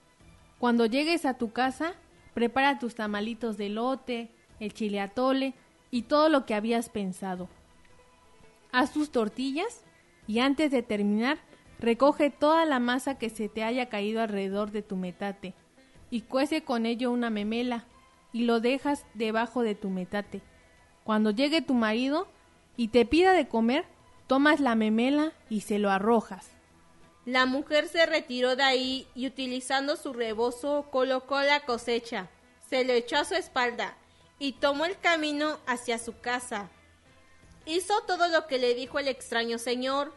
[0.60, 1.94] cuando llegues a tu casa,
[2.32, 5.54] prepara tus tamalitos de lote, el chile atole
[5.90, 7.48] y todo lo que habías pensado.
[8.70, 9.82] Haz tus tortillas
[10.28, 11.38] y antes de terminar,
[11.80, 15.54] recoge toda la masa que se te haya caído alrededor de tu metate
[16.08, 17.84] y cuece con ello una memela
[18.32, 20.40] y lo dejas debajo de tu metate.
[21.02, 22.28] Cuando llegue tu marido
[22.76, 23.86] y te pida de comer,
[24.26, 26.48] tomas la memela y se lo arrojas.
[27.24, 32.28] La mujer se retiró de ahí y utilizando su rebozo colocó la cosecha,
[32.68, 33.96] se lo echó a su espalda
[34.38, 36.68] y tomó el camino hacia su casa.
[37.64, 40.12] Hizo todo lo que le dijo el extraño señor.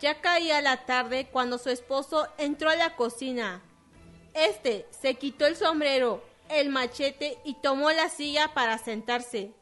[0.00, 3.62] Ya caía la tarde cuando su esposo entró a la cocina.
[4.34, 9.52] Este se quitó el sombrero, el machete y tomó la silla para sentarse.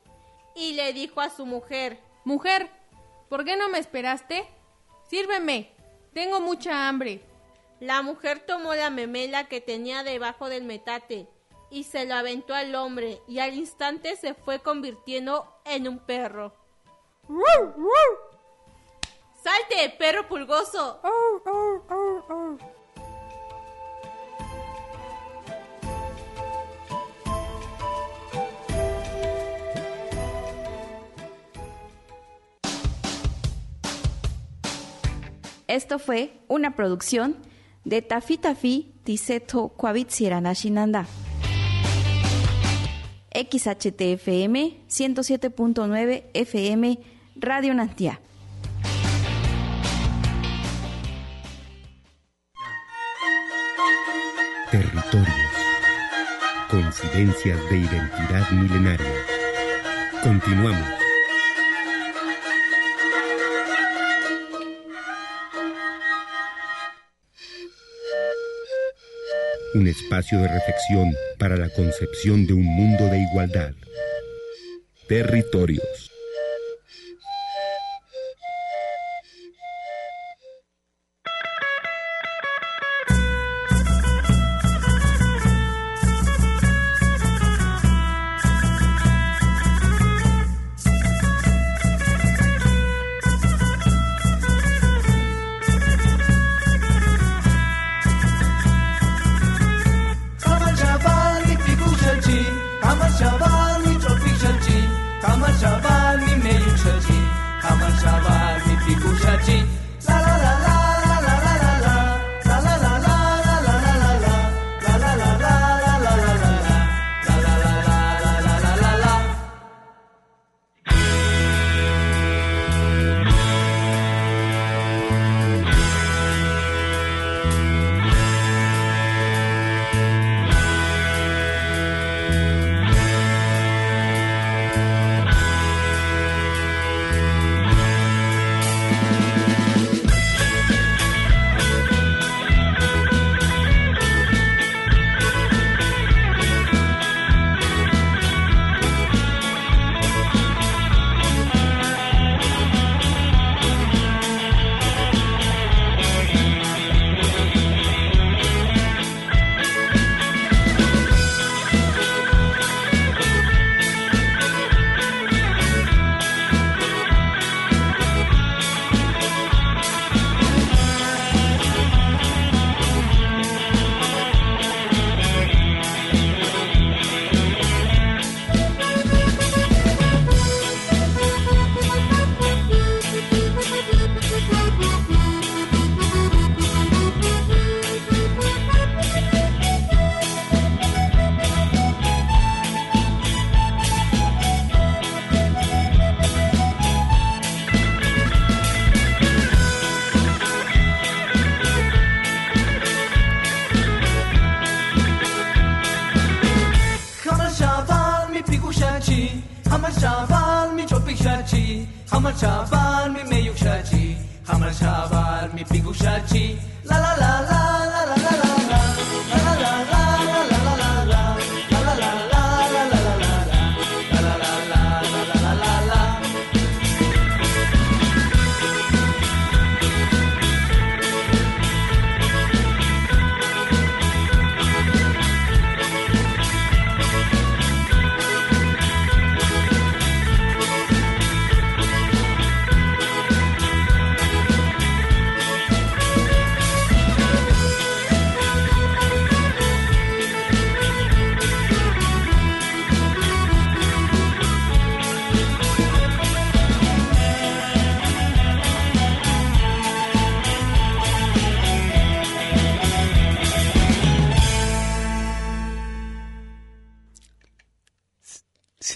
[0.55, 2.71] Y le dijo a su mujer, Mujer,
[3.29, 4.47] ¿por qué no me esperaste?
[5.09, 5.73] Sírveme,
[6.13, 7.23] tengo mucha hambre.
[7.81, 11.29] La mujer tomó la memela que tenía debajo del metate
[11.71, 16.55] y se lo aventó al hombre y al instante se fue convirtiendo en un perro.
[19.43, 21.01] ¡Salte, perro pulgoso!
[35.69, 37.37] Esto fue una producción
[37.85, 39.75] de Tafi Tafi Tiseto
[40.53, 41.07] Shinanda.
[43.35, 46.99] XHTFM 107.9 FM
[47.37, 48.21] Radio Nantia.
[54.71, 55.29] Territorios.
[56.71, 59.13] Coincidencias de identidad milenaria.
[60.23, 61.06] Continuamos.
[69.77, 73.75] Un espacio de reflexión para la concepción de un mundo de igualdad.
[75.07, 76.16] Territorios.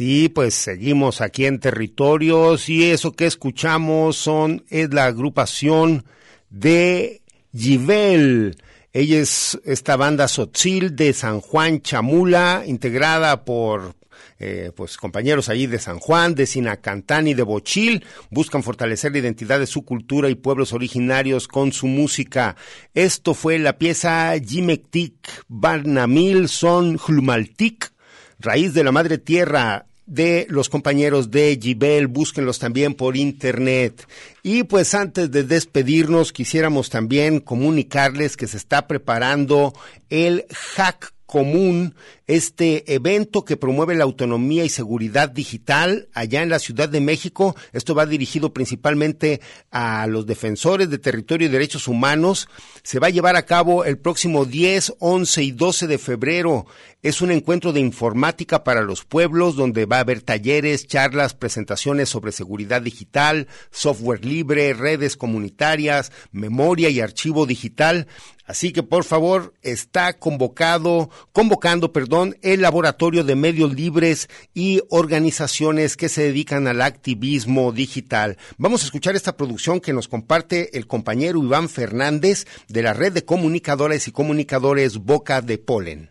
[0.01, 6.07] Sí, pues seguimos aquí en territorios y eso que escuchamos son es la agrupación
[6.49, 7.21] de
[7.55, 8.57] Givel.
[8.95, 13.95] Ella es esta banda Sotzil de San Juan Chamula, integrada por
[14.39, 19.19] eh, pues compañeros allí de San Juan, de Sinacantán y de Bochil, buscan fortalecer la
[19.19, 22.57] identidad de su cultura y pueblos originarios con su música.
[22.95, 27.93] Esto fue la pieza Jimektik Barnamil Son Hlumaltik,
[28.39, 34.07] raíz de la madre tierra de los compañeros de Gibel, búsquenlos también por internet.
[34.43, 39.73] Y pues antes de despedirnos, quisiéramos también comunicarles que se está preparando
[40.09, 41.95] el Hack Común,
[42.27, 47.55] este evento que promueve la autonomía y seguridad digital allá en la Ciudad de México.
[47.73, 52.49] Esto va dirigido principalmente a los defensores de territorio y derechos humanos.
[52.83, 56.67] Se va a llevar a cabo el próximo 10, 11 y 12 de febrero.
[57.01, 62.09] Es un encuentro de informática para los pueblos donde va a haber talleres, charlas, presentaciones
[62.09, 68.09] sobre seguridad digital, software libre, redes comunitarias, memoria y archivo digital.
[68.51, 75.97] Así que por favor está convocado, convocando, perdón, el Laboratorio de Medios Libres y organizaciones
[75.97, 78.39] que se dedican al activismo digital.
[78.59, 83.13] Vamos a escuchar esta producción que nos comparte el compañero Iván Fernández de la Red
[83.13, 86.11] de Comunicadores y Comunicadores Boca de Polen.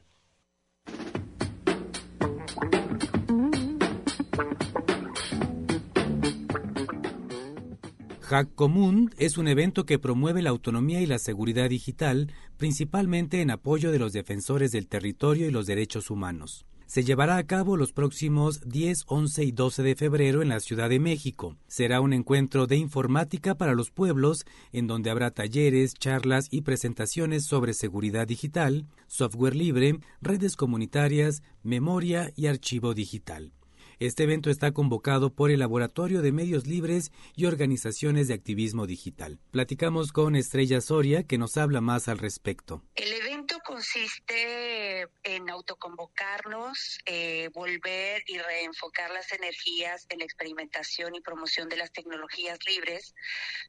[8.29, 13.49] Hack Común es un evento que promueve la autonomía y la seguridad digital, principalmente en
[13.49, 16.67] apoyo de los defensores del territorio y los derechos humanos.
[16.85, 20.89] Se llevará a cabo los próximos 10, 11 y 12 de febrero en la Ciudad
[20.89, 21.57] de México.
[21.67, 27.45] Será un encuentro de informática para los pueblos, en donde habrá talleres, charlas y presentaciones
[27.45, 33.53] sobre seguridad digital, software libre, redes comunitarias, memoria y archivo digital.
[33.99, 39.39] Este evento está convocado por el Laboratorio de Medios Libres y organizaciones de activismo digital.
[39.51, 42.81] Platicamos con Estrella Soria, que nos habla más al respecto.
[42.95, 51.19] El evento consiste en autoconvocarnos, eh, volver y reenfocar las energías en la experimentación y
[51.19, 53.13] promoción de las tecnologías libres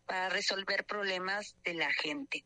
[0.07, 2.45] para resolver problemas de la gente.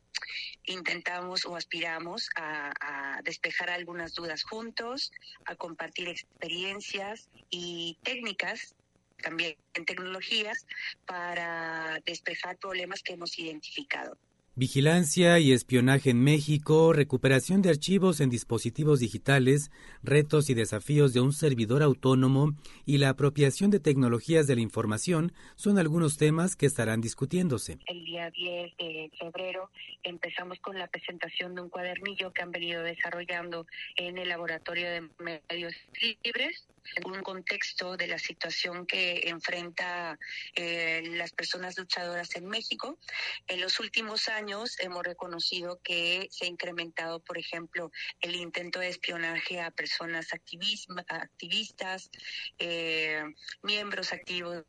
[0.65, 5.13] Intentamos o aspiramos a, a despejar algunas dudas juntos,
[5.45, 8.75] a compartir experiencias y técnicas
[9.23, 10.67] también en tecnologías
[11.07, 14.17] para despejar problemas que hemos identificado.
[14.57, 19.73] Vigilancia y espionaje en México, recuperación de archivos en dispositivos digitales,
[20.05, 22.53] retos y desafíos de un servidor autónomo
[22.87, 27.79] y la apropiación de tecnologías de la información son algunos temas que estarán discutiéndose.
[27.87, 29.71] El día 10 de febrero
[30.05, 33.67] empezamos con la presentación de un cuadernillo que han venido desarrollando
[33.97, 35.75] en el Laboratorio de Medios
[36.23, 36.65] Libres
[37.05, 40.19] un contexto de la situación que enfrenta
[40.55, 42.99] eh, las personas luchadoras en México.
[43.47, 48.89] En los últimos años hemos reconocido que se ha incrementado, por ejemplo, el intento de
[48.89, 52.11] espionaje a personas activistas,
[52.59, 53.23] eh,
[53.63, 54.65] miembros activos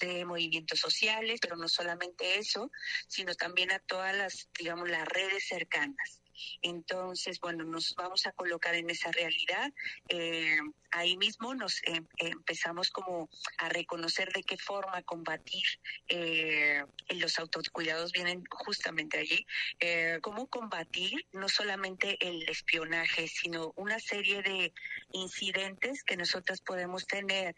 [0.00, 2.70] de movimientos sociales, pero no solamente eso,
[3.06, 6.23] sino también a todas las, digamos, las redes cercanas.
[6.62, 9.72] Entonces, bueno, nos vamos a colocar en esa realidad.
[10.08, 10.58] Eh,
[10.94, 13.28] ahí mismo nos eh, empezamos como
[13.58, 15.64] a reconocer de qué forma combatir
[16.08, 19.46] eh, los autocuidados vienen justamente allí.
[19.80, 24.72] Eh, cómo combatir no solamente el espionaje, sino una serie de
[25.12, 27.54] incidentes que nosotros podemos tener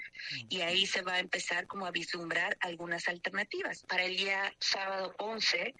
[0.48, 3.82] y ahí se va a empezar como a vislumbrar algunas alternativas.
[3.84, 5.74] Para el día sábado 11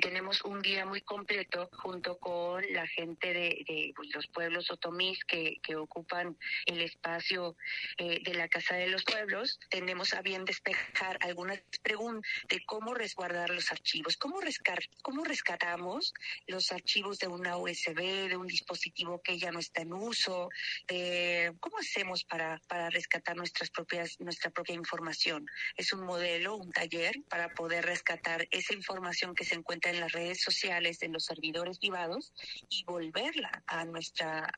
[0.00, 5.60] tenemos un día muy completo junto con la gente de, pues, los pueblos otomís que,
[5.76, 7.56] ocupan el espacio
[7.98, 12.94] eh, de la Casa de los Pueblos, tenemos a bien despejar algunas preguntas de cómo
[12.94, 16.14] resguardar los archivos, cómo, rescar cómo rescatamos
[16.46, 20.48] los archivos de una USB, de un dispositivo que ya no está en uso,
[20.88, 25.44] de cómo hacemos para, para rescatar nuestras propias, nuestra propia información.
[25.76, 30.12] Es un modelo, un taller para poder rescatar esa información que se encuentra en las
[30.12, 34.50] redes sociales, en los servidores y volverla a nuestra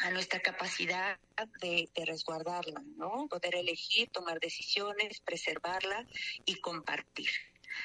[0.00, 1.18] a nuestra capacidad
[1.60, 3.26] de, de, resguardarla, ¿no?
[3.28, 6.06] Poder elegir, tomar decisiones, preservarla
[6.44, 7.28] y compartir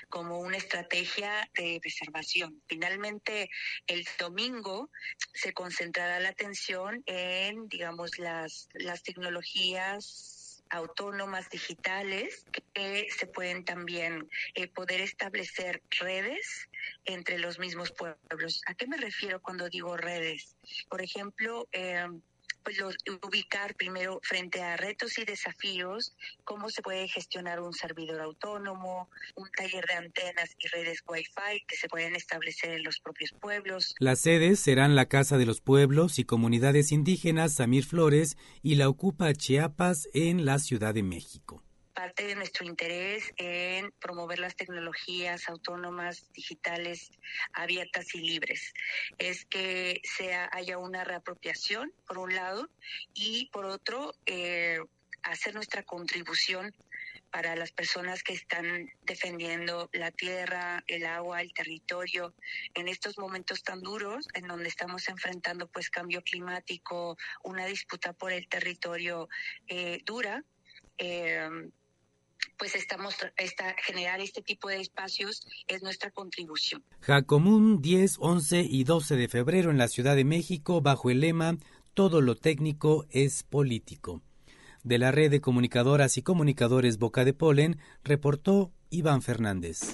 [0.09, 2.61] como una estrategia de preservación.
[2.67, 3.49] Finalmente,
[3.87, 4.89] el domingo
[5.33, 10.32] se concentrará la atención en, digamos, las, las tecnologías
[10.73, 16.67] autónomas digitales que se pueden también eh, poder establecer redes
[17.05, 18.61] entre los mismos pueblos.
[18.65, 20.55] ¿A qué me refiero cuando digo redes?
[20.89, 22.07] Por ejemplo, eh,
[22.63, 22.77] pues
[23.21, 29.49] ubicar primero frente a retos y desafíos, cómo se puede gestionar un servidor autónomo, un
[29.51, 33.95] taller de antenas y redes Wi-Fi que se pueden establecer en los propios pueblos.
[33.99, 38.89] Las sedes serán la Casa de los Pueblos y Comunidades Indígenas Samir Flores y la
[38.89, 41.63] Ocupa Chiapas en la Ciudad de México
[41.93, 47.11] parte de nuestro interés en promover las tecnologías autónomas, digitales,
[47.53, 48.73] abiertas y libres.
[49.17, 52.69] Es que sea, haya una reapropiación, por un lado,
[53.13, 54.79] y por otro, eh,
[55.23, 56.73] hacer nuestra contribución
[57.31, 62.35] para las personas que están defendiendo la tierra, el agua, el territorio,
[62.75, 68.31] en estos momentos tan duros en donde estamos enfrentando pues cambio climático, una disputa por
[68.31, 69.29] el territorio
[69.67, 70.43] eh, dura.
[70.99, 71.71] Eh,
[72.57, 76.83] pues estamos esta, generar este tipo de espacios es nuestra contribución.
[77.01, 81.57] Jacomún 10, 11 y 12 de febrero en la Ciudad de México bajo el lema
[81.93, 84.21] Todo lo técnico es político.
[84.83, 89.93] De la red de comunicadoras y comunicadores Boca de Polen reportó Iván Fernández.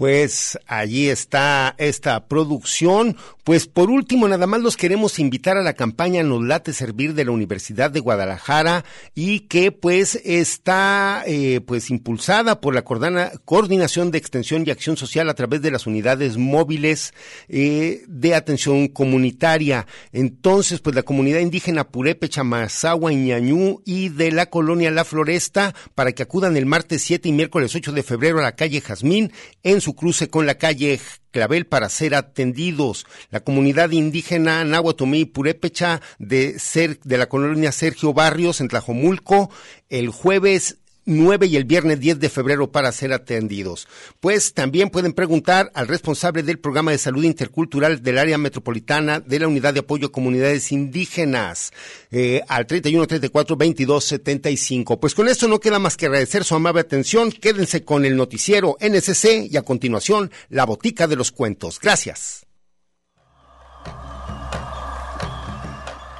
[0.00, 3.18] Pues allí está esta producción.
[3.44, 7.24] Pues por último, nada más los queremos invitar a la campaña Nos late servir de
[7.24, 8.84] la Universidad de Guadalajara
[9.14, 15.28] y que pues está eh, pues impulsada por la Coordinación de Extensión y Acción Social
[15.30, 17.14] a través de las unidades móviles
[17.48, 19.86] eh, de atención comunitaria.
[20.12, 26.12] Entonces, pues la comunidad indígena Purépecha, Mazagua, Iñañú y de la colonia La Floresta para
[26.12, 29.32] que acudan el martes 7 y miércoles 8 de febrero a la calle Jazmín
[29.62, 31.00] en su cruce con la calle
[31.30, 33.06] Clavel para ser atendidos.
[33.30, 36.60] La comunidad indígena Nahuatomí Purépecha de,
[37.04, 39.50] de la colonia Sergio Barrios en Tlajomulco
[39.90, 43.88] el jueves 9 y el viernes 10 de febrero para ser atendidos.
[44.20, 49.38] Pues también pueden preguntar al responsable del programa de salud intercultural del área metropolitana de
[49.38, 51.72] la Unidad de Apoyo a Comunidades Indígenas
[52.10, 55.00] eh, al 31 34 22 75.
[55.00, 57.32] Pues con esto no queda más que agradecer su amable atención.
[57.32, 61.78] Quédense con el noticiero NSC y a continuación la botica de los cuentos.
[61.80, 62.46] Gracias.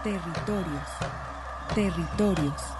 [0.02, 0.88] Territorios.
[1.74, 2.79] Territorios.